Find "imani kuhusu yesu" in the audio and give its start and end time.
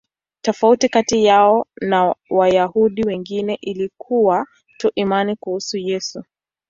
4.95-6.23